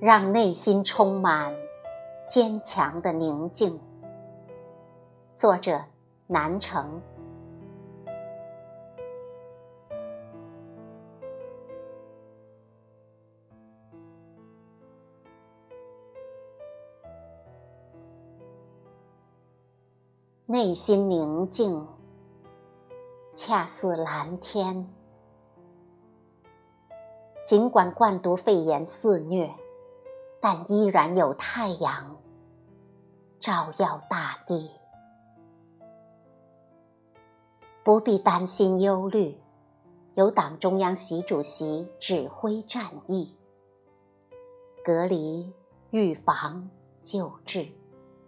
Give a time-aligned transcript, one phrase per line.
[0.00, 1.54] 让内心充满
[2.28, 3.80] 坚强的宁静。
[5.34, 5.82] 作者：
[6.26, 7.00] 南城。
[20.48, 21.86] 内心宁静，
[23.34, 24.88] 恰似蓝天。
[27.44, 29.52] 尽管冠毒肺炎肆虐，
[30.40, 32.16] 但依然有太阳
[33.40, 34.70] 照耀大地。
[37.84, 39.40] 不必担心忧虑，
[40.14, 43.36] 有党中央习主席指挥战役，
[44.84, 45.52] 隔离、
[45.90, 46.68] 预防、
[47.02, 47.68] 救治，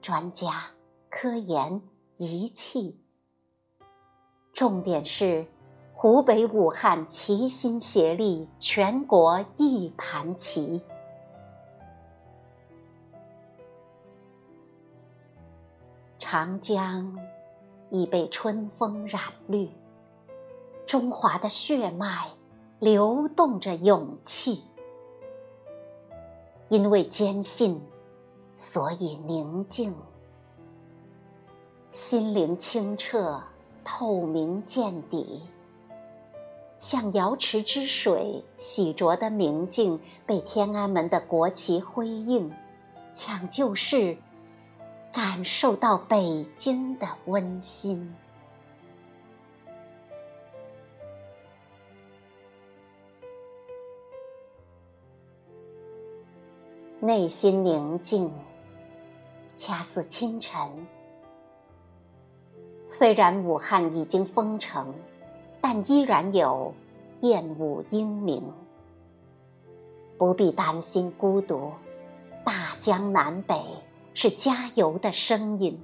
[0.00, 0.70] 专家、
[1.10, 1.82] 科研。
[2.18, 2.98] 仪器，
[4.54, 5.46] 重点是
[5.92, 10.80] 湖北武汉齐心协力，全国一盘棋。
[16.28, 17.16] 长江
[17.88, 19.70] 已被春风染绿，
[20.84, 22.28] 中华的血脉
[22.80, 24.64] 流动着勇气。
[26.68, 27.80] 因为坚信，
[28.56, 29.94] 所以宁静。
[31.92, 33.40] 心灵清澈、
[33.84, 35.44] 透明见底，
[36.76, 42.52] 像瑶池之水洗濯的明镜，被天安门的国旗辉映，
[43.14, 44.18] 抢救室
[45.12, 48.14] 感受到北京的温馨。
[57.00, 58.32] 内心宁静，
[59.56, 60.58] 恰似清晨。
[62.86, 64.94] 虽然武汉已经封城，
[65.60, 66.74] 但依然有
[67.20, 68.52] 燕舞莺鸣。
[70.18, 71.72] 不必担心孤独，
[72.44, 73.54] 大江南北
[74.16, 75.80] 是加油的声音。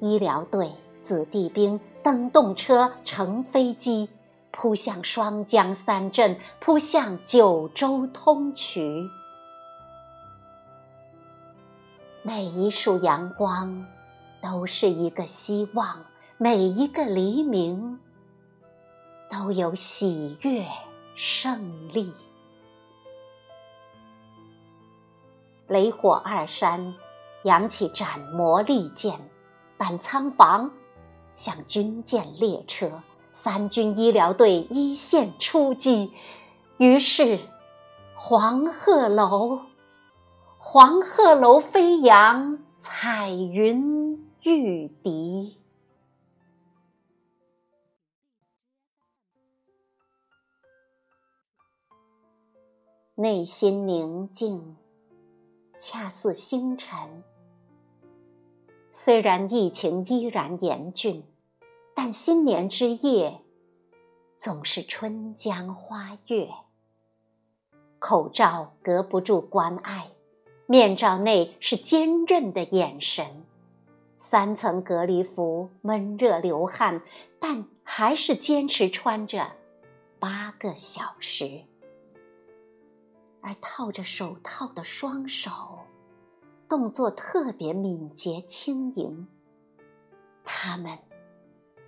[0.00, 0.72] 医疗队、
[1.02, 4.08] 子弟兵蹬动车、乘飞机，
[4.50, 9.08] 扑向双江三镇，扑向九州通衢。
[12.22, 13.86] 每一束阳光。
[14.42, 16.02] 都是一个希望，
[16.38, 18.00] 每一个黎明
[19.30, 20.64] 都有喜悦
[21.14, 22.10] 胜利。
[25.66, 26.94] 雷火二山
[27.44, 29.18] 扬起斩魔利剑，
[29.76, 30.70] 板仓房
[31.34, 33.02] 像军舰列车，
[33.32, 36.12] 三军医疗队一线出击。
[36.78, 37.38] 于是，
[38.14, 39.60] 黄鹤楼，
[40.58, 44.28] 黄鹤楼飞扬，彩云。
[44.42, 45.58] 御敌，
[53.16, 54.78] 内心宁静，
[55.78, 57.22] 恰似星辰。
[59.02, 61.24] 虽然疫情依然严峻，
[61.94, 63.40] 但新年之夜
[64.36, 66.50] 总是春江花月。
[67.98, 70.10] 口罩隔不住关爱，
[70.66, 73.46] 面罩内是坚韧的眼神。
[74.18, 77.00] 三层隔离服闷热流汗，
[77.38, 79.52] 但还是坚持穿着
[80.18, 81.62] 八个小时。
[83.40, 85.79] 而套着手套的双手，
[86.70, 89.26] 动作特别敏捷轻盈。
[90.44, 90.96] 他们，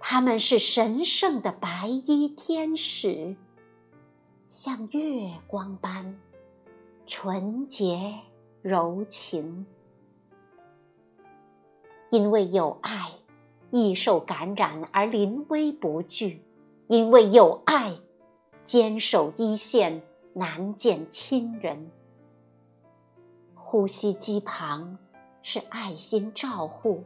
[0.00, 3.36] 他们是神圣的白衣天使，
[4.48, 6.18] 像月光般
[7.06, 8.12] 纯洁
[8.60, 9.64] 柔情。
[12.10, 13.12] 因为有爱，
[13.70, 16.40] 易受感染而临危不惧；
[16.88, 17.96] 因为有爱，
[18.64, 20.02] 坚守一线
[20.34, 21.88] 难见亲人。
[23.64, 24.98] 呼吸机旁
[25.42, 27.04] 是爱心照护，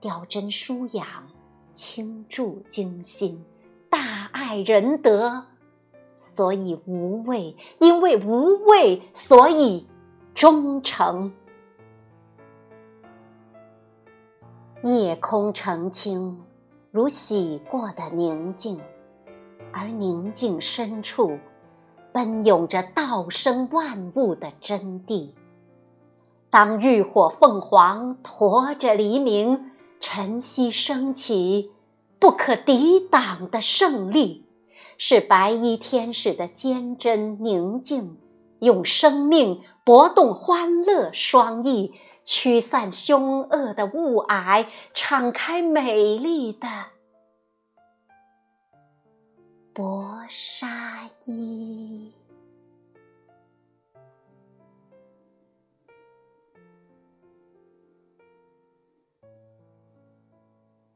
[0.00, 1.06] 吊针输氧，
[1.72, 3.44] 倾注精心，
[3.88, 5.44] 大爱仁德，
[6.16, 9.86] 所以无畏；因为无畏，所以
[10.34, 11.32] 忠诚。
[14.82, 16.42] 夜空澄清，
[16.90, 18.80] 如洗过的宁静，
[19.70, 21.38] 而宁静深处，
[22.12, 25.30] 奔涌着道生万物的真谛。
[26.54, 31.72] 当浴火凤凰驮着黎明，晨曦升起，
[32.20, 34.46] 不可抵挡的胜利，
[34.96, 38.20] 是白衣天使的坚贞宁静，
[38.60, 41.92] 用生命搏动欢乐双翼。
[42.24, 46.68] 驱散凶恶的雾霭，敞开美丽的
[49.74, 51.83] 薄纱衣。